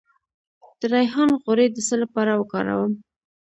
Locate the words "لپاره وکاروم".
2.03-2.93